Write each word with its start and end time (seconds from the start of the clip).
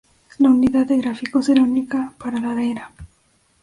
La 0.39 0.49
unidad 0.49 0.87
de 0.87 0.97
gráficos 0.97 1.47
era 1.49 1.61
única 1.61 2.15
para 2.17 2.39
la 2.39 2.59
era. 2.63 2.91